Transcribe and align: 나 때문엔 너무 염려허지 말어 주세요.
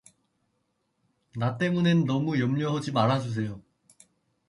나 1.35 1.59
때문엔 1.59 2.05
너무 2.05 2.39
염려허지 2.39 2.91
말어 2.91 3.19
주세요. 3.19 3.61